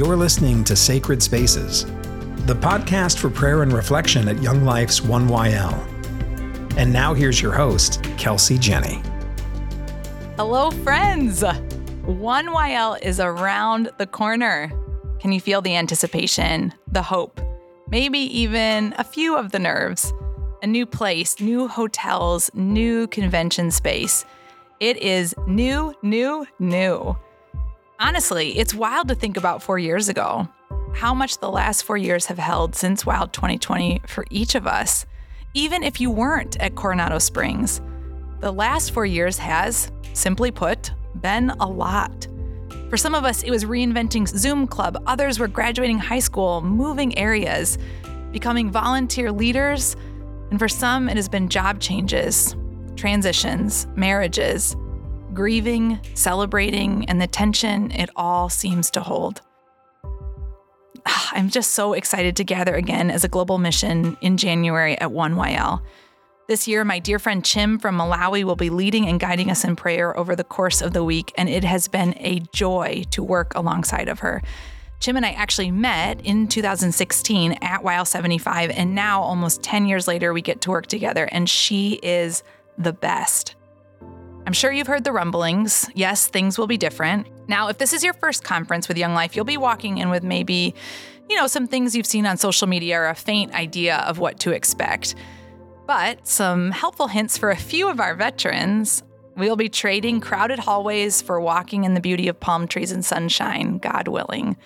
You're 0.00 0.16
listening 0.16 0.64
to 0.64 0.74
Sacred 0.74 1.22
Spaces, 1.22 1.84
the 2.46 2.54
podcast 2.54 3.18
for 3.18 3.28
prayer 3.28 3.62
and 3.62 3.70
reflection 3.70 4.28
at 4.28 4.42
Young 4.42 4.64
Life's 4.64 5.00
1YL. 5.00 5.74
And 6.78 6.90
now 6.90 7.12
here's 7.12 7.42
your 7.42 7.52
host, 7.52 8.02
Kelsey 8.16 8.56
Jenny. 8.56 9.02
Hello, 10.36 10.70
friends. 10.70 11.42
1YL 11.42 13.02
is 13.02 13.20
around 13.20 13.90
the 13.98 14.06
corner. 14.06 14.72
Can 15.20 15.32
you 15.32 15.40
feel 15.42 15.60
the 15.60 15.76
anticipation, 15.76 16.72
the 16.90 17.02
hope, 17.02 17.38
maybe 17.90 18.20
even 18.20 18.94
a 18.96 19.04
few 19.04 19.36
of 19.36 19.52
the 19.52 19.58
nerves? 19.58 20.14
A 20.62 20.66
new 20.66 20.86
place, 20.86 21.40
new 21.40 21.68
hotels, 21.68 22.50
new 22.54 23.06
convention 23.08 23.70
space. 23.70 24.24
It 24.80 24.96
is 24.96 25.34
new, 25.46 25.94
new, 26.02 26.46
new. 26.58 27.18
Honestly, 28.02 28.58
it's 28.58 28.72
wild 28.72 29.08
to 29.08 29.14
think 29.14 29.36
about 29.36 29.62
four 29.62 29.78
years 29.78 30.08
ago. 30.08 30.48
How 30.94 31.12
much 31.12 31.36
the 31.36 31.50
last 31.50 31.82
four 31.82 31.98
years 31.98 32.24
have 32.26 32.38
held 32.38 32.74
since 32.74 33.04
1YL 33.04 33.30
2020 33.30 34.00
for 34.06 34.24
each 34.30 34.54
of 34.54 34.66
us, 34.66 35.04
even 35.52 35.82
if 35.82 36.00
you 36.00 36.10
weren't 36.10 36.56
at 36.60 36.76
Coronado 36.76 37.18
Springs. 37.18 37.82
The 38.40 38.54
last 38.54 38.92
four 38.92 39.04
years 39.04 39.36
has, 39.36 39.92
simply 40.14 40.50
put, 40.50 40.92
been 41.20 41.50
a 41.60 41.68
lot. 41.68 42.26
For 42.88 42.96
some 42.96 43.14
of 43.14 43.26
us, 43.26 43.42
it 43.42 43.50
was 43.50 43.66
reinventing 43.66 44.26
Zoom 44.26 44.66
Club. 44.66 45.02
Others 45.06 45.38
were 45.38 45.48
graduating 45.48 45.98
high 45.98 46.20
school, 46.20 46.62
moving 46.62 47.18
areas, 47.18 47.76
becoming 48.32 48.70
volunteer 48.70 49.30
leaders. 49.30 49.94
And 50.50 50.58
for 50.58 50.68
some, 50.68 51.10
it 51.10 51.16
has 51.16 51.28
been 51.28 51.50
job 51.50 51.80
changes, 51.80 52.56
transitions, 52.96 53.86
marriages, 53.94 54.74
grieving, 55.34 55.98
celebrating, 56.14 57.04
and 57.08 57.20
the 57.20 57.26
tension 57.26 57.90
it 57.92 58.10
all 58.16 58.48
seems 58.48 58.90
to 58.92 59.00
hold. 59.00 59.42
Ah, 61.06 61.30
I'm 61.32 61.48
just 61.48 61.72
so 61.72 61.92
excited 61.92 62.36
to 62.36 62.44
gather 62.44 62.74
again 62.74 63.10
as 63.10 63.24
a 63.24 63.28
global 63.28 63.58
mission 63.58 64.16
in 64.20 64.36
January 64.36 64.98
at 64.98 65.10
1YL. 65.10 65.82
This 66.48 66.66
year, 66.66 66.84
my 66.84 66.98
dear 66.98 67.20
friend 67.20 67.44
Chim 67.44 67.78
from 67.78 67.96
Malawi 67.96 68.42
will 68.42 68.56
be 68.56 68.70
leading 68.70 69.06
and 69.06 69.20
guiding 69.20 69.50
us 69.50 69.64
in 69.64 69.76
prayer 69.76 70.16
over 70.18 70.34
the 70.34 70.42
course 70.42 70.82
of 70.82 70.92
the 70.92 71.04
week, 71.04 71.32
and 71.38 71.48
it 71.48 71.62
has 71.62 71.86
been 71.86 72.14
a 72.18 72.40
joy 72.52 73.04
to 73.12 73.22
work 73.22 73.52
alongside 73.54 74.08
of 74.08 74.18
her. 74.18 74.42
Chim 74.98 75.16
and 75.16 75.24
I 75.24 75.30
actually 75.30 75.70
met 75.70 76.20
in 76.26 76.48
2016 76.48 77.52
at 77.62 77.84
WILE 77.84 78.04
75, 78.04 78.70
and 78.70 78.94
now, 78.94 79.22
almost 79.22 79.62
10 79.62 79.86
years 79.86 80.08
later, 80.08 80.32
we 80.32 80.42
get 80.42 80.60
to 80.62 80.70
work 80.70 80.88
together, 80.88 81.28
and 81.30 81.48
she 81.48 82.00
is 82.02 82.42
the 82.76 82.92
best. 82.92 83.54
I'm 84.46 84.52
sure 84.52 84.72
you've 84.72 84.86
heard 84.86 85.04
the 85.04 85.12
rumblings. 85.12 85.88
Yes, 85.94 86.26
things 86.26 86.58
will 86.58 86.66
be 86.66 86.78
different. 86.78 87.26
Now, 87.48 87.68
if 87.68 87.78
this 87.78 87.92
is 87.92 88.02
your 88.02 88.14
first 88.14 88.42
conference 88.42 88.88
with 88.88 88.96
Young 88.96 89.14
Life, 89.14 89.36
you'll 89.36 89.44
be 89.44 89.56
walking 89.56 89.98
in 89.98 90.10
with 90.10 90.22
maybe, 90.22 90.74
you 91.28 91.36
know, 91.36 91.46
some 91.46 91.68
things 91.68 91.94
you've 91.94 92.06
seen 92.06 92.26
on 92.26 92.36
social 92.36 92.66
media 92.66 92.98
or 92.98 93.08
a 93.08 93.14
faint 93.14 93.54
idea 93.54 93.98
of 93.98 94.18
what 94.18 94.40
to 94.40 94.52
expect. 94.52 95.14
But 95.86 96.26
some 96.26 96.70
helpful 96.70 97.08
hints 97.08 97.36
for 97.36 97.50
a 97.50 97.56
few 97.56 97.88
of 97.88 98.00
our 98.00 98.14
veterans. 98.14 99.02
We'll 99.36 99.56
be 99.56 99.68
trading 99.68 100.20
crowded 100.20 100.58
hallways 100.58 101.22
for 101.22 101.40
walking 101.40 101.84
in 101.84 101.94
the 101.94 102.00
beauty 102.00 102.28
of 102.28 102.40
palm 102.40 102.66
trees 102.66 102.92
and 102.92 103.04
sunshine, 103.04 103.78
God 103.78 104.08
willing. 104.08 104.56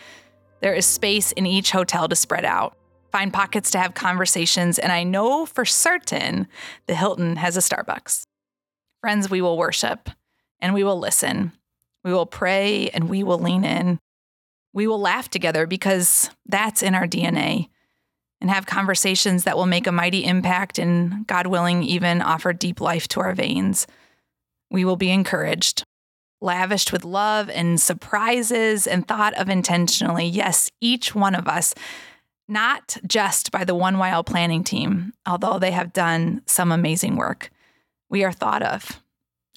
There 0.61 0.75
is 0.75 0.87
space 0.87 1.33
in 1.33 1.47
each 1.47 1.71
hotel 1.71 2.09
to 2.09 2.17
spread 2.17 2.45
out, 2.45 2.77
find 3.13 3.33
pockets 3.33 3.71
to 3.73 3.79
have 3.79 3.95
conversations, 3.95 4.79
and 4.79 4.91
I 4.91 5.05
know 5.05 5.47
for 5.47 5.65
certain 5.65 6.49
the 6.87 6.95
Hilton 6.95 7.37
has 7.37 7.57
a 7.57 7.61
Starbucks. 7.61 8.27
Friends, 9.05 9.29
we 9.29 9.43
will 9.43 9.59
worship 9.59 10.09
and 10.61 10.73
we 10.73 10.83
will 10.83 10.99
listen. 10.99 11.53
We 12.05 12.15
will 12.15 12.25
pray 12.25 12.89
and 12.89 13.07
we 13.11 13.23
will 13.23 13.39
lean 13.39 13.63
in. 13.63 13.99
We 14.73 14.87
will 14.87 14.99
laugh 14.99 15.29
together 15.29 15.67
because 15.67 16.31
that's 16.47 16.83
in 16.83 16.95
our 16.95 17.07
DNA 17.07 17.69
and 18.41 18.49
have 18.49 18.65
conversations 18.65 19.45
that 19.45 19.59
will 19.59 19.67
make 19.67 19.87
a 19.87 19.93
mighty 19.93 20.25
impact 20.25 20.79
and, 20.79 21.27
God 21.27 21.49
willing, 21.49 21.83
even 21.83 22.23
offer 22.23 22.55
deep 22.55 22.81
life 22.81 23.07
to 23.09 23.21
our 23.21 23.35
veins. 23.35 23.87
We 24.71 24.87
will 24.87 24.97
be 24.97 25.11
encouraged, 25.11 25.85
lavished 26.41 26.91
with 26.91 27.05
love 27.05 27.51
and 27.51 27.79
surprises 27.79 28.87
and 28.87 29.07
thought 29.07 29.35
of 29.35 29.51
intentionally. 29.51 30.25
Yes, 30.25 30.71
each 30.81 31.15
one 31.15 31.35
of 31.35 31.47
us, 31.47 31.75
not 32.49 32.97
just 33.07 33.53
by 33.53 33.65
the 33.65 33.77
1YL 33.77 34.25
planning 34.25 34.65
team, 34.65 35.13
although 35.27 35.59
they 35.59 35.73
have 35.73 35.93
done 35.93 36.41
some 36.47 36.73
amazing 36.73 37.17
work. 37.17 37.51
We 38.15 38.23
are 38.23 38.31
thought 38.31 38.63
of. 38.63 39.03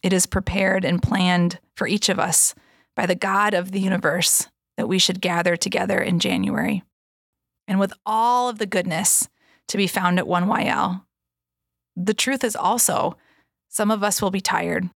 It 0.01 0.12
is 0.12 0.25
prepared 0.25 0.84
and 0.84 1.00
planned 1.00 1.59
for 1.75 1.88
each 1.88 2.09
of 2.09 2.19
us 2.19 2.56
by 2.95 3.06
the 3.06 3.13
God 3.13 3.53
of 3.53 3.72
the 3.72 3.79
universe 3.79 4.47
that 4.78 4.88
we 4.88 4.97
should 4.97 5.22
gather 5.22 5.56
together 5.56 6.00
in 6.00 6.18
January 6.18 6.81
and 7.67 7.79
with 7.79 7.94
all 8.03 8.50
of 8.50 8.57
the 8.57 8.66
goodness 8.66 9.29
to 9.67 9.78
be 9.78 9.85
found 9.85 10.17
at 10.17 10.25
1YL. 10.25 11.03
The 11.96 12.16
truth 12.16 12.44
is 12.44 12.56
also, 12.56 13.16
some 13.69 13.91
of 13.91 14.01
us 14.01 14.23
will 14.23 14.31
be 14.31 14.41
tired. 14.41 14.90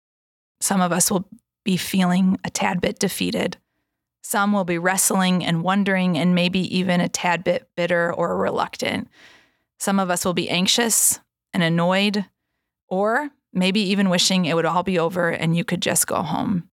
Some 0.61 0.81
of 0.81 0.93
us 0.93 1.11
will 1.11 1.29
be 1.65 1.77
feeling 1.77 2.39
a 2.45 2.51
tad 2.51 2.81
bit 2.81 3.01
defeated. 3.01 3.57
Some 4.23 4.53
will 4.53 4.63
be 4.63 4.79
wrestling 4.79 5.45
and 5.45 5.65
wondering, 5.65 6.17
and 6.17 6.33
maybe 6.33 6.61
even 6.79 7.01
a 7.01 7.09
tad 7.09 7.43
bit 7.43 7.69
bitter 7.77 8.15
or 8.15 8.37
reluctant. 8.37 9.09
Some 9.81 9.99
of 9.99 10.11
us 10.11 10.25
will 10.25 10.33
be 10.33 10.49
anxious 10.49 11.19
and 11.53 11.65
annoyed, 11.65 12.25
or 12.89 13.33
maybe 13.59 13.81
even 13.81 14.11
wishing 14.11 14.45
it 14.45 14.55
would 14.55 14.65
all 14.65 14.83
be 14.83 14.99
over 14.99 15.29
and 15.31 15.57
you 15.57 15.65
could 15.65 15.83
just 15.83 16.07
go 16.07 16.23
home. 16.23 16.69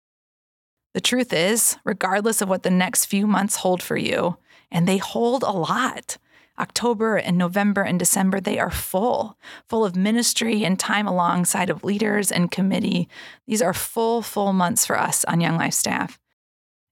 The 0.94 1.00
truth 1.00 1.32
is, 1.32 1.76
regardless 1.84 2.43
of 2.43 2.48
what 2.48 2.62
the 2.62 2.70
next 2.70 3.06
few 3.06 3.26
months 3.26 3.56
hold 3.56 3.82
for 3.82 3.97
you, 3.97 4.37
and 4.70 4.87
they 4.87 4.98
hold 4.98 5.42
a 5.42 5.50
lot. 5.50 6.19
October 6.59 7.16
and 7.16 7.38
November 7.38 7.82
and 7.82 7.98
December, 7.98 8.38
they 8.41 8.59
are 8.59 8.71
full, 8.71 9.38
full 9.66 9.84
of 9.84 9.97
ministry 9.97 10.65
and 10.65 10.78
time 10.78 11.06
alongside 11.06 11.71
of 11.71 11.82
leaders 11.82 12.31
and 12.31 12.50
committee. 12.50 13.09
These 13.47 13.62
are 13.62 13.72
full, 13.72 14.21
full 14.21 14.53
months 14.53 14.84
for 14.84 14.98
us 14.98 15.25
on 15.25 15.41
Young 15.41 15.56
Life 15.56 15.72
staff. 15.72 16.19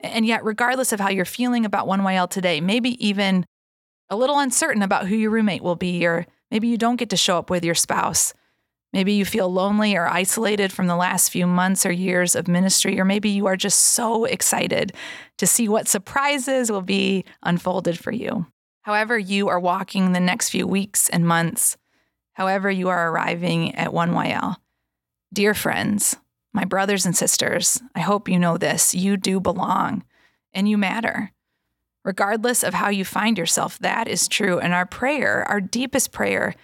And 0.01 0.25
yet, 0.25 0.45
regardless 0.45 0.93
of 0.93 1.01
how 1.01 1.11
you're 1.11 1.27
feeling 1.27 1.67
about 1.67 1.87
1YL 1.87 2.31
today, 2.31 2.61
maybe 2.63 3.07
even 3.07 3.45
a 4.09 4.17
little 4.17 4.39
uncertain 4.39 4.83
about 4.83 5.07
who 5.07 5.17
your 5.17 5.31
roommate 5.31 5.63
will 5.63 5.77
be, 5.77 6.07
or 6.07 6.27
maybe 6.51 6.69
you 6.69 6.79
don't 6.79 6.97
get 6.97 7.11
to 7.11 7.17
show 7.17 7.37
up 7.37 7.51
with 7.51 7.65
your 7.65 7.75
spouse, 7.75 8.33
Maybe 8.93 9.13
you 9.13 9.25
feel 9.25 9.53
lonely 9.53 9.95
or 9.95 10.09
isolated 10.09 10.73
from 10.73 10.89
the 10.89 10.97
last 10.97 11.31
few 11.31 11.47
months 11.47 11.87
or 11.87 11.93
years 11.93 12.35
of 12.35 12.49
ministry, 12.49 12.99
or 12.99 13.05
maybe 13.05 13.29
you 13.29 13.47
are 13.47 13.57
just 13.57 13.81
so 13.81 14.25
excited 14.25 14.93
to 15.39 15.47
see 15.47 15.69
what 15.69 15.87
surprises 15.87 16.73
will 16.73 16.83
be 16.83 17.25
unfolded 17.43 17.99
for 17.99 18.11
you. 18.11 18.47
However, 18.83 19.19
you 19.19 19.49
are 19.49 19.61
walking 19.61 20.13
the 20.13 20.21
next 20.21 20.51
few 20.51 20.67
weeks 20.67 21.09
and 21.09 21.27
months, 21.27 21.77
however, 22.33 22.71
you 22.71 22.89
are 22.89 23.11
arriving 23.11 23.75
at 23.75 23.93
1YL. 23.93 24.57
Dear 25.33 25.55
friends, 25.55 26.17
my 26.53 26.65
brothers 26.65 27.07
and 27.07 27.17
sisters, 27.17 27.81
I 27.95 28.01
hope 28.01 28.29
you 28.29 28.39
know 28.39 28.59
this. 28.59 28.95
You 28.95 29.17
do 29.17 29.39
belong 29.39 30.05
and 30.53 30.69
you 30.69 30.77
matter. 30.77 31.31
Regardless 32.05 32.65
of 32.65 32.75
how 32.75 32.89
you 32.89 33.05
find 33.05 33.39
yourself, 33.39 33.79
that 33.79 34.09
is 34.09 34.27
true. 34.27 34.59
And 34.59 34.73
our 34.73 34.87
prayer, 34.87 35.45
our 35.49 35.61
deepest 35.61 36.13
prayer, 36.13 36.55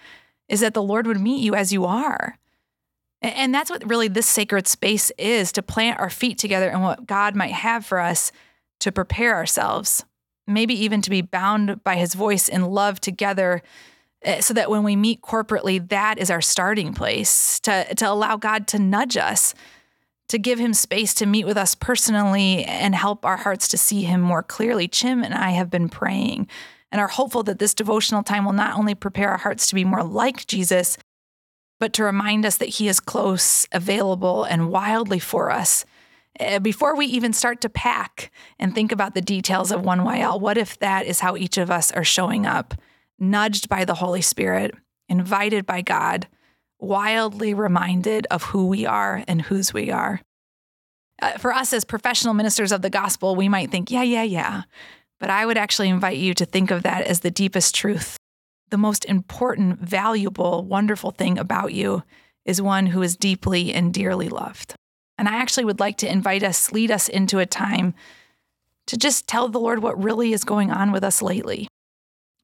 is 0.49 0.61
that 0.61 0.73
the 0.73 0.83
Lord 0.83 1.07
would 1.07 1.19
meet 1.19 1.41
you 1.41 1.55
as 1.55 1.73
you 1.73 1.85
are. 1.85 2.37
And 3.21 3.53
that's 3.53 3.69
what 3.69 3.87
really 3.89 4.07
this 4.07 4.27
sacred 4.27 4.67
space 4.67 5.11
is 5.17 5.51
to 5.53 5.63
plant 5.63 5.99
our 5.99 6.09
feet 6.09 6.37
together 6.37 6.69
and 6.69 6.83
what 6.83 7.07
God 7.07 7.35
might 7.35 7.51
have 7.51 7.85
for 7.85 7.99
us 7.99 8.31
to 8.79 8.91
prepare 8.91 9.33
ourselves, 9.33 10.05
maybe 10.45 10.75
even 10.75 11.01
to 11.01 11.09
be 11.09 11.21
bound 11.21 11.83
by 11.83 11.95
his 11.95 12.13
voice 12.13 12.47
in 12.47 12.63
love 12.65 13.01
together 13.01 13.63
eh, 14.21 14.39
so 14.39 14.53
that 14.53 14.69
when 14.69 14.83
we 14.83 14.95
meet 14.95 15.21
corporately, 15.21 15.87
that 15.89 16.19
is 16.19 16.29
our 16.29 16.41
starting 16.41 16.93
place 16.93 17.59
to, 17.61 17.95
to 17.95 18.09
allow 18.09 18.37
God 18.37 18.67
to 18.67 18.79
nudge 18.79 19.17
us, 19.17 19.55
to 20.27 20.37
give 20.37 20.59
him 20.59 20.73
space 20.73 21.15
to 21.15 21.25
meet 21.25 21.45
with 21.45 21.57
us 21.57 21.73
personally 21.73 22.63
and 22.65 22.93
help 22.93 23.25
our 23.25 23.37
hearts 23.37 23.67
to 23.69 23.77
see 23.77 24.03
him 24.03 24.21
more 24.21 24.43
clearly. 24.43 24.87
Chim 24.87 25.23
and 25.23 25.33
I 25.33 25.51
have 25.51 25.71
been 25.71 25.89
praying 25.89 26.47
and 26.91 27.01
are 27.01 27.07
hopeful 27.07 27.43
that 27.43 27.59
this 27.59 27.73
devotional 27.73 28.23
time 28.23 28.45
will 28.45 28.53
not 28.53 28.77
only 28.77 28.95
prepare 28.95 29.29
our 29.29 29.37
hearts 29.37 29.67
to 29.67 29.75
be 29.75 29.83
more 29.83 30.03
like 30.03 30.47
Jesus, 30.47 30.97
but 31.79 31.93
to 31.93 32.03
remind 32.03 32.45
us 32.45 32.57
that 32.57 32.69
He 32.69 32.87
is 32.87 32.99
close, 32.99 33.67
available, 33.71 34.43
and 34.43 34.69
wildly 34.69 35.19
for 35.19 35.51
us. 35.51 35.85
Eh, 36.39 36.59
before 36.59 36.95
we 36.95 37.05
even 37.07 37.33
start 37.33 37.61
to 37.61 37.69
pack 37.69 38.31
and 38.59 38.73
think 38.73 38.91
about 38.91 39.13
the 39.13 39.21
details 39.21 39.71
of 39.71 39.81
1YL, 39.81 40.39
what 40.39 40.57
if 40.57 40.77
that 40.79 41.05
is 41.05 41.19
how 41.19 41.35
each 41.35 41.57
of 41.57 41.71
us 41.71 41.91
are 41.91 42.03
showing 42.03 42.45
up, 42.45 42.73
nudged 43.19 43.69
by 43.69 43.85
the 43.85 43.95
Holy 43.95 44.21
Spirit, 44.21 44.73
invited 45.09 45.65
by 45.65 45.81
God, 45.81 46.27
wildly 46.79 47.53
reminded 47.53 48.27
of 48.29 48.43
who 48.43 48.67
we 48.67 48.85
are 48.85 49.23
and 49.27 49.41
whose 49.41 49.73
we 49.73 49.91
are? 49.91 50.21
Uh, 51.19 51.31
for 51.39 51.51
us 51.51 51.73
as 51.73 51.83
professional 51.83 52.35
ministers 52.35 52.71
of 52.71 52.83
the 52.83 52.91
gospel, 52.91 53.35
we 53.35 53.49
might 53.49 53.71
think, 53.71 53.89
yeah, 53.89 54.03
yeah, 54.03 54.23
yeah. 54.23 54.63
But 55.19 55.29
I 55.29 55.45
would 55.45 55.57
actually 55.57 55.89
invite 55.89 56.17
you 56.17 56.33
to 56.35 56.45
think 56.45 56.71
of 56.71 56.83
that 56.83 57.05
as 57.05 57.21
the 57.21 57.31
deepest 57.31 57.73
truth. 57.73 58.17
The 58.69 58.77
most 58.77 59.05
important, 59.05 59.79
valuable, 59.79 60.63
wonderful 60.63 61.11
thing 61.11 61.37
about 61.37 61.73
you 61.73 62.03
is 62.45 62.61
one 62.61 62.87
who 62.87 63.01
is 63.01 63.15
deeply 63.15 63.73
and 63.73 63.93
dearly 63.93 64.29
loved. 64.29 64.75
And 65.17 65.27
I 65.27 65.35
actually 65.35 65.65
would 65.65 65.79
like 65.79 65.97
to 65.97 66.11
invite 66.11 66.43
us, 66.43 66.71
lead 66.71 66.91
us 66.91 67.09
into 67.09 67.39
a 67.39 67.45
time 67.45 67.93
to 68.85 68.97
just 68.97 69.27
tell 69.27 69.49
the 69.49 69.59
Lord 69.59 69.81
what 69.81 70.01
really 70.01 70.33
is 70.33 70.43
going 70.43 70.71
on 70.71 70.91
with 70.91 71.03
us 71.03 71.21
lately. 71.21 71.67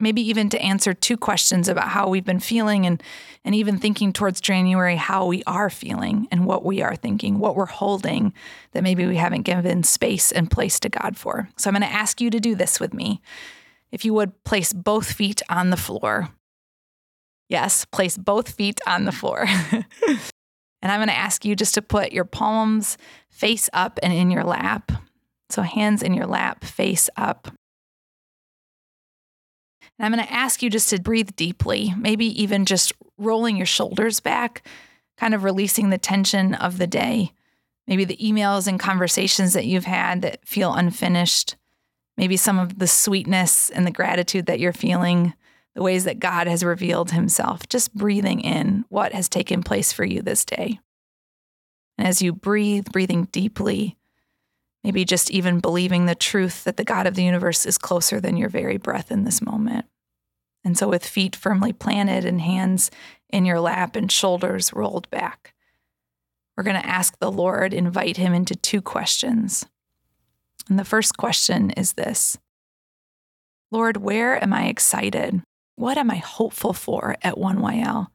Maybe 0.03 0.21
even 0.29 0.49
to 0.49 0.61
answer 0.61 0.93
two 0.93 1.15
questions 1.15 1.69
about 1.69 1.87
how 1.87 2.09
we've 2.09 2.25
been 2.25 2.41
feeling 2.41 2.85
and, 2.85 3.01
and 3.45 3.55
even 3.55 3.77
thinking 3.77 4.11
towards 4.11 4.41
January 4.41 4.97
how 4.97 5.25
we 5.25 5.43
are 5.47 5.69
feeling 5.69 6.27
and 6.29 6.45
what 6.45 6.65
we 6.65 6.81
are 6.81 6.97
thinking, 6.97 7.39
what 7.39 7.55
we're 7.55 7.65
holding 7.65 8.33
that 8.73 8.83
maybe 8.83 9.05
we 9.05 9.15
haven't 9.15 9.43
given 9.43 9.81
space 9.83 10.33
and 10.33 10.51
place 10.51 10.77
to 10.81 10.89
God 10.89 11.15
for. 11.15 11.49
So 11.55 11.69
I'm 11.69 11.73
going 11.73 11.89
to 11.89 11.95
ask 11.95 12.19
you 12.19 12.29
to 12.29 12.39
do 12.41 12.53
this 12.53 12.81
with 12.81 12.93
me. 12.93 13.21
If 13.93 14.03
you 14.03 14.13
would 14.13 14.43
place 14.43 14.73
both 14.73 15.09
feet 15.09 15.41
on 15.49 15.69
the 15.69 15.77
floor. 15.77 16.29
Yes, 17.47 17.85
place 17.85 18.17
both 18.17 18.49
feet 18.49 18.81
on 18.85 19.05
the 19.05 19.11
floor. 19.13 19.45
and 20.81 20.91
I'm 20.91 20.99
going 20.99 21.07
to 21.07 21.13
ask 21.13 21.45
you 21.45 21.55
just 21.55 21.75
to 21.75 21.81
put 21.81 22.11
your 22.11 22.25
palms 22.25 22.97
face 23.29 23.69
up 23.71 23.99
and 24.03 24.11
in 24.11 24.31
your 24.31 24.43
lap. 24.43 24.91
So, 25.49 25.61
hands 25.61 26.03
in 26.03 26.13
your 26.13 26.25
lap, 26.25 26.63
face 26.65 27.09
up. 27.15 27.47
And 29.97 30.05
I'm 30.05 30.11
going 30.11 30.25
to 30.25 30.33
ask 30.33 30.63
you 30.63 30.69
just 30.69 30.89
to 30.89 31.01
breathe 31.01 31.35
deeply, 31.35 31.93
maybe 31.97 32.25
even 32.41 32.65
just 32.65 32.93
rolling 33.17 33.57
your 33.57 33.65
shoulders 33.65 34.19
back, 34.19 34.67
kind 35.17 35.33
of 35.33 35.43
releasing 35.43 35.89
the 35.89 35.97
tension 35.97 36.55
of 36.55 36.77
the 36.77 36.87
day. 36.87 37.31
Maybe 37.87 38.05
the 38.05 38.17
emails 38.17 38.67
and 38.67 38.79
conversations 38.79 39.53
that 39.53 39.65
you've 39.65 39.85
had 39.85 40.21
that 40.21 40.47
feel 40.47 40.73
unfinished. 40.73 41.55
Maybe 42.17 42.37
some 42.37 42.59
of 42.59 42.79
the 42.79 42.87
sweetness 42.87 43.69
and 43.69 43.85
the 43.85 43.91
gratitude 43.91 44.45
that 44.45 44.59
you're 44.59 44.73
feeling, 44.73 45.33
the 45.75 45.83
ways 45.83 46.05
that 46.05 46.19
God 46.19 46.47
has 46.47 46.63
revealed 46.63 47.11
himself, 47.11 47.67
just 47.67 47.93
breathing 47.93 48.39
in 48.39 48.85
what 48.89 49.13
has 49.13 49.27
taken 49.27 49.63
place 49.63 49.91
for 49.91 50.05
you 50.05 50.21
this 50.21 50.45
day. 50.45 50.79
And 51.97 52.07
as 52.07 52.21
you 52.21 52.33
breathe, 52.33 52.85
breathing 52.91 53.25
deeply, 53.31 53.97
Maybe 54.83 55.05
just 55.05 55.31
even 55.31 55.59
believing 55.59 56.05
the 56.05 56.15
truth 56.15 56.65
that 56.65 56.77
the 56.77 56.83
God 56.83 57.07
of 57.07 57.15
the 57.15 57.23
universe 57.23 57.65
is 57.65 57.77
closer 57.77 58.19
than 58.19 58.35
your 58.35 58.49
very 58.49 58.77
breath 58.77 59.11
in 59.11 59.23
this 59.23 59.41
moment. 59.41 59.85
And 60.65 60.77
so, 60.77 60.87
with 60.87 61.05
feet 61.05 61.35
firmly 61.35 61.73
planted 61.73 62.25
and 62.25 62.41
hands 62.41 62.91
in 63.29 63.45
your 63.45 63.59
lap 63.59 63.95
and 63.95 64.11
shoulders 64.11 64.73
rolled 64.73 65.09
back, 65.09 65.53
we're 66.55 66.63
going 66.63 66.81
to 66.81 66.87
ask 66.87 67.17
the 67.19 67.31
Lord, 67.31 67.73
invite 67.73 68.17
Him 68.17 68.33
into 68.33 68.55
two 68.55 68.81
questions. 68.81 69.65
And 70.69 70.79
the 70.79 70.85
first 70.85 71.17
question 71.17 71.71
is 71.71 71.93
this 71.93 72.37
Lord, 73.71 73.97
where 73.97 74.41
am 74.41 74.53
I 74.53 74.67
excited? 74.67 75.41
What 75.75 75.97
am 75.97 76.11
I 76.11 76.17
hopeful 76.17 76.73
for 76.73 77.15
at 77.21 77.35
1YL? 77.35 78.07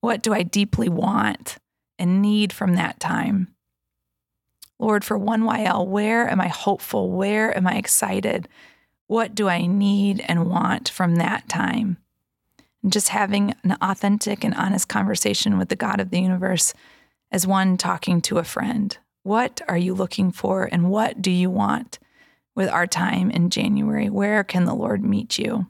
What 0.00 0.22
do 0.22 0.32
I 0.32 0.42
deeply 0.42 0.88
want 0.88 1.58
and 1.98 2.22
need 2.22 2.52
from 2.52 2.74
that 2.74 3.00
time? 3.00 3.51
Lord, 4.82 5.04
for 5.04 5.16
1YL, 5.16 5.86
where 5.86 6.28
am 6.28 6.40
I 6.40 6.48
hopeful? 6.48 7.12
Where 7.12 7.56
am 7.56 7.68
I 7.68 7.76
excited? 7.76 8.48
What 9.06 9.32
do 9.32 9.48
I 9.48 9.64
need 9.66 10.24
and 10.26 10.50
want 10.50 10.88
from 10.88 11.14
that 11.16 11.48
time? 11.48 11.98
And 12.82 12.92
just 12.92 13.10
having 13.10 13.54
an 13.62 13.76
authentic 13.80 14.42
and 14.42 14.52
honest 14.54 14.88
conversation 14.88 15.56
with 15.56 15.68
the 15.68 15.76
God 15.76 16.00
of 16.00 16.10
the 16.10 16.20
universe 16.20 16.74
as 17.30 17.46
one 17.46 17.76
talking 17.76 18.20
to 18.22 18.38
a 18.38 18.44
friend. 18.44 18.98
What 19.22 19.60
are 19.68 19.78
you 19.78 19.94
looking 19.94 20.32
for 20.32 20.68
and 20.72 20.90
what 20.90 21.22
do 21.22 21.30
you 21.30 21.48
want 21.48 22.00
with 22.56 22.68
our 22.68 22.88
time 22.88 23.30
in 23.30 23.50
January? 23.50 24.10
Where 24.10 24.42
can 24.42 24.64
the 24.64 24.74
Lord 24.74 25.04
meet 25.04 25.38
you? 25.38 25.68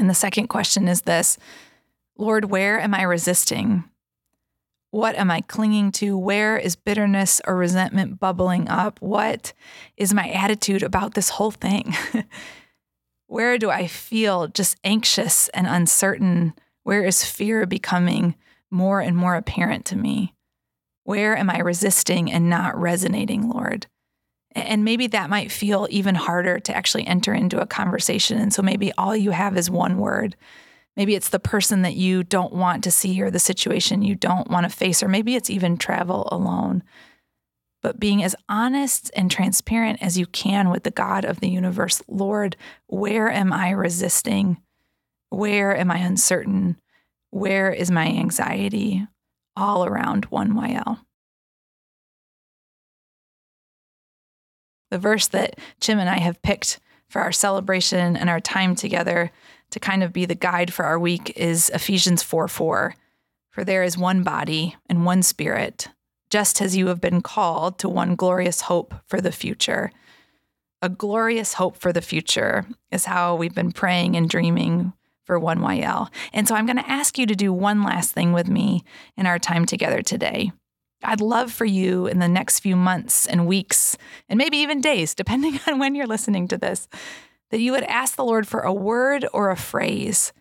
And 0.00 0.10
the 0.10 0.14
second 0.14 0.48
question 0.48 0.88
is 0.88 1.02
this 1.02 1.38
Lord, 2.20 2.50
where 2.50 2.78
am 2.78 2.92
I 2.92 3.02
resisting? 3.02 3.84
What 4.90 5.16
am 5.16 5.30
I 5.30 5.40
clinging 5.40 5.90
to? 5.92 6.18
Where 6.18 6.58
is 6.58 6.76
bitterness 6.76 7.40
or 7.46 7.56
resentment 7.56 8.20
bubbling 8.20 8.68
up? 8.68 9.00
What 9.00 9.54
is 9.96 10.12
my 10.12 10.28
attitude 10.28 10.82
about 10.82 11.14
this 11.14 11.30
whole 11.30 11.50
thing? 11.50 11.94
where 13.26 13.56
do 13.56 13.70
I 13.70 13.86
feel 13.86 14.48
just 14.48 14.76
anxious 14.84 15.48
and 15.50 15.66
uncertain? 15.66 16.52
Where 16.82 17.04
is 17.04 17.24
fear 17.24 17.64
becoming 17.64 18.34
more 18.70 19.00
and 19.00 19.16
more 19.16 19.36
apparent 19.36 19.86
to 19.86 19.96
me? 19.96 20.34
Where 21.04 21.34
am 21.34 21.48
I 21.48 21.60
resisting 21.60 22.30
and 22.30 22.50
not 22.50 22.78
resonating, 22.78 23.48
Lord? 23.48 23.86
And 24.52 24.84
maybe 24.84 25.06
that 25.06 25.30
might 25.30 25.50
feel 25.50 25.86
even 25.88 26.16
harder 26.16 26.60
to 26.60 26.76
actually 26.76 27.06
enter 27.06 27.32
into 27.32 27.62
a 27.62 27.66
conversation. 27.66 28.36
And 28.36 28.52
so 28.52 28.60
maybe 28.60 28.92
all 28.98 29.16
you 29.16 29.30
have 29.30 29.56
is 29.56 29.70
one 29.70 29.96
word 29.96 30.36
Maybe 30.96 31.14
it's 31.14 31.28
the 31.28 31.38
person 31.38 31.82
that 31.82 31.94
you 31.94 32.22
don't 32.22 32.52
want 32.52 32.84
to 32.84 32.90
see 32.90 33.22
or 33.22 33.30
the 33.30 33.38
situation 33.38 34.02
you 34.02 34.14
don't 34.14 34.50
want 34.50 34.64
to 34.70 34.76
face, 34.76 35.02
or 35.02 35.08
maybe 35.08 35.34
it's 35.34 35.50
even 35.50 35.76
travel 35.76 36.28
alone. 36.30 36.82
But 37.82 37.98
being 37.98 38.22
as 38.22 38.36
honest 38.48 39.10
and 39.16 39.30
transparent 39.30 40.02
as 40.02 40.18
you 40.18 40.26
can 40.26 40.68
with 40.70 40.82
the 40.82 40.90
God 40.90 41.24
of 41.24 41.40
the 41.40 41.48
universe 41.48 42.02
Lord, 42.08 42.56
where 42.88 43.30
am 43.30 43.52
I 43.52 43.70
resisting? 43.70 44.58
Where 45.30 45.76
am 45.76 45.90
I 45.90 45.98
uncertain? 45.98 46.76
Where 47.30 47.70
is 47.72 47.90
my 47.90 48.06
anxiety? 48.06 49.06
All 49.56 49.86
around 49.86 50.28
1YL. 50.30 51.00
The 54.90 54.98
verse 54.98 55.28
that 55.28 55.58
Chim 55.80 55.98
and 55.98 56.10
I 56.10 56.18
have 56.18 56.42
picked 56.42 56.80
for 57.10 57.20
our 57.20 57.32
celebration 57.32 58.16
and 58.16 58.30
our 58.30 58.40
time 58.40 58.74
together 58.74 59.30
to 59.70 59.80
kind 59.80 60.02
of 60.02 60.12
be 60.12 60.24
the 60.24 60.34
guide 60.34 60.72
for 60.72 60.84
our 60.84 60.98
week 60.98 61.32
is 61.36 61.70
Ephesians 61.74 62.22
4 62.22 62.48
4. 62.48 62.94
For 63.50 63.64
there 63.64 63.82
is 63.82 63.98
one 63.98 64.22
body 64.22 64.76
and 64.88 65.04
one 65.04 65.22
spirit, 65.22 65.88
just 66.30 66.62
as 66.62 66.76
you 66.76 66.86
have 66.86 67.00
been 67.00 67.20
called 67.20 67.78
to 67.80 67.88
one 67.88 68.14
glorious 68.14 68.62
hope 68.62 68.94
for 69.06 69.20
the 69.20 69.32
future. 69.32 69.90
A 70.80 70.88
glorious 70.88 71.54
hope 71.54 71.76
for 71.76 71.92
the 71.92 72.00
future 72.00 72.64
is 72.90 73.04
how 73.04 73.34
we've 73.34 73.54
been 73.54 73.72
praying 73.72 74.16
and 74.16 74.30
dreaming 74.30 74.92
for 75.24 75.38
1YL. 75.38 76.08
And 76.32 76.48
so 76.48 76.54
I'm 76.54 76.64
going 76.64 76.78
to 76.78 76.90
ask 76.90 77.18
you 77.18 77.26
to 77.26 77.34
do 77.34 77.52
one 77.52 77.82
last 77.82 78.12
thing 78.12 78.32
with 78.32 78.48
me 78.48 78.84
in 79.16 79.26
our 79.26 79.38
time 79.38 79.66
together 79.66 80.00
today. 80.00 80.52
I'd 81.02 81.20
love 81.20 81.52
for 81.52 81.64
you 81.64 82.06
in 82.06 82.18
the 82.18 82.28
next 82.28 82.60
few 82.60 82.76
months 82.76 83.26
and 83.26 83.46
weeks, 83.46 83.96
and 84.28 84.38
maybe 84.38 84.58
even 84.58 84.80
days, 84.80 85.14
depending 85.14 85.58
on 85.66 85.78
when 85.78 85.94
you're 85.94 86.06
listening 86.06 86.48
to 86.48 86.58
this, 86.58 86.88
that 87.50 87.60
you 87.60 87.72
would 87.72 87.84
ask 87.84 88.16
the 88.16 88.24
Lord 88.24 88.46
for 88.46 88.60
a 88.60 88.72
word 88.72 89.26
or 89.32 89.50
a 89.50 89.56
phrase 89.56 90.32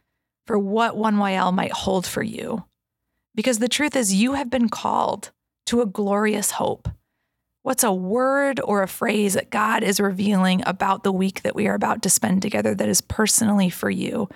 for 0.45 0.57
what 0.57 0.95
1YL 0.95 1.53
might 1.53 1.71
hold 1.71 2.05
for 2.05 2.23
you. 2.23 2.65
Because 3.35 3.59
the 3.59 3.67
truth 3.67 3.95
is, 3.95 4.13
you 4.13 4.33
have 4.33 4.49
been 4.49 4.69
called 4.69 5.31
to 5.67 5.81
a 5.81 5.85
glorious 5.85 6.51
hope. 6.51 6.89
What's 7.61 7.83
a 7.83 7.93
word 7.93 8.59
or 8.63 8.81
a 8.81 8.87
phrase 8.87 9.35
that 9.35 9.51
God 9.51 9.83
is 9.83 9.99
revealing 9.99 10.63
about 10.65 11.03
the 11.03 11.11
week 11.11 11.43
that 11.43 11.55
we 11.55 11.67
are 11.67 11.75
about 11.75 12.01
to 12.03 12.09
spend 12.09 12.41
together 12.41 12.73
that 12.73 12.89
is 12.89 13.01
personally 13.01 13.69
for 13.69 13.89
you? 13.89 14.29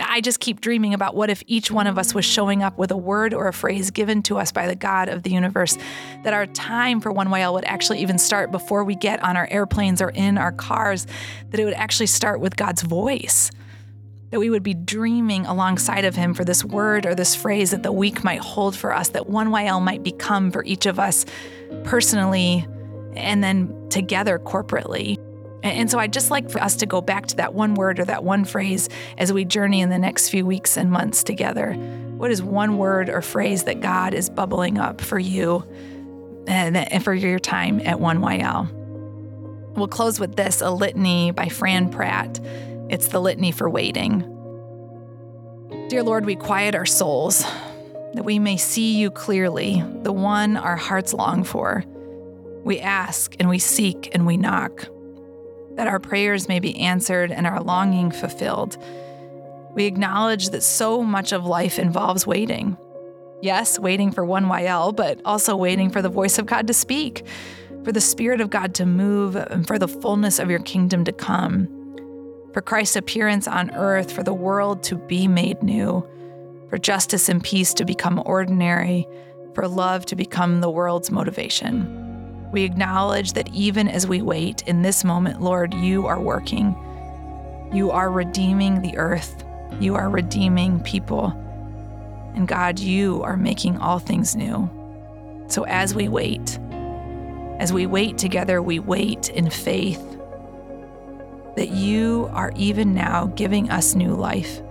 I 0.00 0.20
just 0.20 0.40
keep 0.40 0.60
dreaming 0.60 0.94
about 0.94 1.14
what 1.14 1.30
if 1.30 1.42
each 1.46 1.70
one 1.70 1.86
of 1.86 1.98
us 1.98 2.14
was 2.14 2.24
showing 2.24 2.62
up 2.62 2.78
with 2.78 2.90
a 2.90 2.96
word 2.96 3.32
or 3.32 3.48
a 3.48 3.52
phrase 3.52 3.90
given 3.90 4.22
to 4.24 4.38
us 4.38 4.52
by 4.52 4.66
the 4.66 4.74
God 4.74 5.08
of 5.08 5.22
the 5.22 5.30
universe, 5.30 5.78
that 6.24 6.32
our 6.32 6.46
time 6.46 7.00
for 7.00 7.12
1YL 7.12 7.54
would 7.54 7.64
actually 7.64 8.00
even 8.00 8.18
start 8.18 8.50
before 8.50 8.84
we 8.84 8.94
get 8.94 9.22
on 9.22 9.36
our 9.36 9.48
airplanes 9.50 10.02
or 10.02 10.10
in 10.10 10.38
our 10.38 10.52
cars, 10.52 11.06
that 11.50 11.60
it 11.60 11.64
would 11.64 11.74
actually 11.74 12.06
start 12.06 12.40
with 12.40 12.56
God's 12.56 12.82
voice. 12.82 13.50
That 14.30 14.40
we 14.40 14.50
would 14.50 14.64
be 14.64 14.74
dreaming 14.74 15.46
alongside 15.46 16.04
of 16.04 16.16
Him 16.16 16.34
for 16.34 16.44
this 16.44 16.64
word 16.64 17.06
or 17.06 17.14
this 17.14 17.34
phrase 17.34 17.70
that 17.70 17.82
the 17.82 17.92
week 17.92 18.24
might 18.24 18.40
hold 18.40 18.76
for 18.76 18.92
us, 18.92 19.10
that 19.10 19.28
1YL 19.28 19.82
might 19.82 20.02
become 20.02 20.50
for 20.50 20.64
each 20.64 20.86
of 20.86 20.98
us 20.98 21.24
personally 21.84 22.66
and 23.14 23.42
then 23.42 23.88
together 23.88 24.38
corporately. 24.38 25.16
And 25.66 25.90
so 25.90 25.98
I'd 25.98 26.12
just 26.12 26.30
like 26.30 26.48
for 26.50 26.62
us 26.62 26.76
to 26.76 26.86
go 26.86 27.00
back 27.00 27.26
to 27.28 27.36
that 27.36 27.54
one 27.54 27.74
word 27.74 27.98
or 27.98 28.04
that 28.04 28.22
one 28.22 28.44
phrase 28.44 28.88
as 29.18 29.32
we 29.32 29.44
journey 29.44 29.80
in 29.80 29.90
the 29.90 29.98
next 29.98 30.28
few 30.28 30.46
weeks 30.46 30.76
and 30.76 30.90
months 30.90 31.24
together. 31.24 31.74
What 31.74 32.30
is 32.30 32.42
one 32.42 32.78
word 32.78 33.10
or 33.10 33.20
phrase 33.20 33.64
that 33.64 33.80
God 33.80 34.14
is 34.14 34.30
bubbling 34.30 34.78
up 34.78 35.00
for 35.00 35.18
you 35.18 35.64
and 36.46 37.02
for 37.02 37.12
your 37.12 37.38
time 37.38 37.80
at 37.80 37.98
1YL? 37.98 38.72
We'll 39.76 39.88
close 39.88 40.20
with 40.20 40.36
this 40.36 40.60
a 40.62 40.70
litany 40.70 41.32
by 41.32 41.48
Fran 41.48 41.90
Pratt. 41.90 42.40
It's 42.88 43.08
the 43.08 43.20
litany 43.20 43.52
for 43.52 43.68
waiting. 43.68 44.20
Dear 45.88 46.02
Lord, 46.02 46.24
we 46.24 46.36
quiet 46.36 46.74
our 46.74 46.86
souls 46.86 47.44
that 48.14 48.24
we 48.24 48.38
may 48.38 48.56
see 48.56 48.96
you 48.96 49.10
clearly, 49.10 49.82
the 50.02 50.12
one 50.12 50.56
our 50.56 50.76
hearts 50.76 51.12
long 51.12 51.44
for. 51.44 51.84
We 52.64 52.80
ask 52.80 53.34
and 53.38 53.48
we 53.48 53.58
seek 53.58 54.14
and 54.14 54.26
we 54.26 54.36
knock 54.36 54.86
that 55.76 55.86
our 55.86 56.00
prayers 56.00 56.48
may 56.48 56.58
be 56.58 56.78
answered 56.80 57.30
and 57.30 57.46
our 57.46 57.62
longing 57.62 58.10
fulfilled. 58.10 58.76
We 59.74 59.84
acknowledge 59.84 60.50
that 60.50 60.62
so 60.62 61.02
much 61.02 61.32
of 61.32 61.44
life 61.44 61.78
involves 61.78 62.26
waiting. 62.26 62.76
Yes, 63.42 63.78
waiting 63.78 64.10
for 64.10 64.24
1YL, 64.24 64.96
but 64.96 65.20
also 65.24 65.54
waiting 65.54 65.90
for 65.90 66.00
the 66.00 66.08
voice 66.08 66.38
of 66.38 66.46
God 66.46 66.66
to 66.66 66.72
speak, 66.72 67.26
for 67.84 67.92
the 67.92 68.00
Spirit 68.00 68.40
of 68.40 68.48
God 68.48 68.74
to 68.76 68.86
move, 68.86 69.36
and 69.36 69.66
for 69.66 69.78
the 69.78 69.86
fullness 69.86 70.38
of 70.38 70.50
your 70.50 70.60
kingdom 70.60 71.04
to 71.04 71.12
come, 71.12 71.68
for 72.54 72.62
Christ's 72.62 72.96
appearance 72.96 73.46
on 73.46 73.70
earth, 73.72 74.10
for 74.10 74.22
the 74.22 74.32
world 74.32 74.82
to 74.84 74.96
be 74.96 75.28
made 75.28 75.62
new, 75.62 76.08
for 76.70 76.78
justice 76.78 77.28
and 77.28 77.44
peace 77.44 77.74
to 77.74 77.84
become 77.84 78.22
ordinary, 78.24 79.06
for 79.54 79.68
love 79.68 80.06
to 80.06 80.16
become 80.16 80.62
the 80.62 80.70
world's 80.70 81.10
motivation. 81.10 82.05
We 82.56 82.64
acknowledge 82.64 83.34
that 83.34 83.52
even 83.52 83.86
as 83.86 84.06
we 84.06 84.22
wait 84.22 84.62
in 84.62 84.80
this 84.80 85.04
moment, 85.04 85.42
Lord, 85.42 85.74
you 85.74 86.06
are 86.06 86.18
working. 86.18 86.74
You 87.70 87.90
are 87.90 88.10
redeeming 88.10 88.80
the 88.80 88.96
earth. 88.96 89.44
You 89.78 89.94
are 89.94 90.08
redeeming 90.08 90.80
people. 90.80 91.34
And 92.34 92.48
God, 92.48 92.78
you 92.78 93.22
are 93.24 93.36
making 93.36 93.76
all 93.76 93.98
things 93.98 94.34
new. 94.34 94.70
So 95.48 95.64
as 95.64 95.94
we 95.94 96.08
wait, 96.08 96.58
as 97.58 97.74
we 97.74 97.84
wait 97.84 98.16
together, 98.16 98.62
we 98.62 98.78
wait 98.78 99.28
in 99.28 99.50
faith 99.50 100.00
that 101.56 101.68
you 101.68 102.30
are 102.32 102.54
even 102.56 102.94
now 102.94 103.26
giving 103.36 103.68
us 103.68 103.94
new 103.94 104.14
life. 104.14 104.62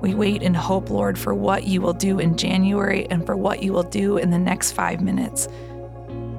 We 0.00 0.14
wait 0.14 0.44
in 0.44 0.54
hope, 0.54 0.90
Lord, 0.90 1.18
for 1.18 1.34
what 1.34 1.64
you 1.64 1.80
will 1.80 1.92
do 1.92 2.20
in 2.20 2.36
January 2.36 3.08
and 3.10 3.26
for 3.26 3.36
what 3.36 3.64
you 3.64 3.72
will 3.72 3.82
do 3.82 4.16
in 4.16 4.30
the 4.30 4.38
next 4.38 4.70
five 4.70 5.00
minutes. 5.00 5.48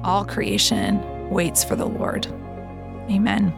All 0.06 0.24
creation 0.24 1.30
waits 1.30 1.64
for 1.64 1.74
the 1.74 1.84
Lord. 1.84 2.26
Amen. 3.10 3.52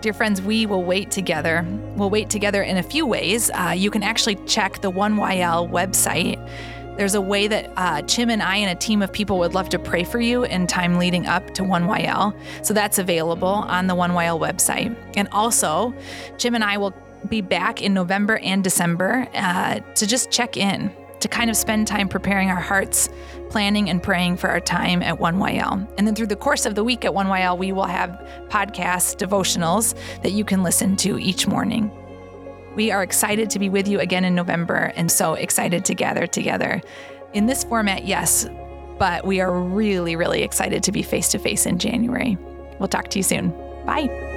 Dear 0.00 0.12
friends, 0.12 0.42
we 0.42 0.66
will 0.66 0.82
wait 0.82 1.12
together. 1.12 1.64
We'll 1.94 2.10
wait 2.10 2.28
together 2.28 2.62
in 2.62 2.76
a 2.76 2.82
few 2.82 3.06
ways. 3.06 3.52
Uh, 3.54 3.74
you 3.76 3.88
can 3.88 4.02
actually 4.02 4.34
check 4.46 4.80
the 4.80 4.90
1YL 4.90 5.70
website. 5.70 6.44
There's 6.96 7.14
a 7.14 7.20
way 7.20 7.46
that 7.46 7.70
uh, 7.76 8.02
Chim 8.02 8.30
and 8.30 8.42
I 8.42 8.56
and 8.56 8.76
a 8.76 8.80
team 8.80 9.00
of 9.00 9.12
people 9.12 9.38
would 9.38 9.54
love 9.54 9.68
to 9.68 9.78
pray 9.78 10.02
for 10.02 10.20
you 10.20 10.42
in 10.42 10.66
time 10.66 10.98
leading 10.98 11.26
up 11.26 11.54
to 11.54 11.62
1YL. 11.62 12.36
So 12.66 12.74
that's 12.74 12.98
available 12.98 13.46
on 13.46 13.86
the 13.86 13.94
1YL 13.94 14.40
website. 14.40 14.96
And 15.16 15.28
also, 15.30 15.94
Chim 16.36 16.56
and 16.56 16.64
I 16.64 16.78
will 16.78 16.94
be 17.28 17.42
back 17.42 17.80
in 17.80 17.94
November 17.94 18.38
and 18.38 18.64
December 18.64 19.28
uh, 19.34 19.78
to 19.94 20.06
just 20.06 20.32
check 20.32 20.56
in, 20.56 20.90
to 21.20 21.28
kind 21.28 21.50
of 21.50 21.56
spend 21.56 21.86
time 21.86 22.08
preparing 22.08 22.50
our 22.50 22.60
hearts, 22.60 23.08
planning 23.50 23.90
and 23.90 24.02
praying 24.02 24.36
for 24.36 24.48
our 24.48 24.60
time 24.60 25.02
at 25.02 25.18
1YL. 25.18 25.88
And 25.98 26.06
then 26.06 26.14
through 26.14 26.28
the 26.28 26.36
course 26.36 26.66
of 26.66 26.74
the 26.74 26.84
week 26.84 27.04
at 27.04 27.12
1YL, 27.12 27.58
we 27.58 27.72
will 27.72 27.84
have 27.84 28.10
podcasts, 28.48 29.16
devotionals 29.16 29.94
that 30.22 30.32
you 30.32 30.44
can 30.44 30.62
listen 30.62 30.96
to 30.96 31.18
each 31.18 31.46
morning. 31.46 31.90
We 32.76 32.90
are 32.90 33.02
excited 33.02 33.50
to 33.50 33.58
be 33.58 33.68
with 33.68 33.88
you 33.88 34.00
again 34.00 34.24
in 34.24 34.34
November 34.34 34.92
and 34.96 35.10
so 35.10 35.34
excited 35.34 35.84
to 35.86 35.94
gather 35.94 36.26
together. 36.26 36.80
In 37.32 37.46
this 37.46 37.64
format, 37.64 38.06
yes, 38.06 38.48
but 38.98 39.26
we 39.26 39.40
are 39.40 39.52
really, 39.52 40.14
really 40.14 40.42
excited 40.42 40.82
to 40.84 40.92
be 40.92 41.02
face 41.02 41.28
to 41.30 41.38
face 41.38 41.66
in 41.66 41.78
January. 41.78 42.38
We'll 42.78 42.88
talk 42.88 43.08
to 43.08 43.18
you 43.18 43.22
soon. 43.22 43.50
Bye. 43.84 44.29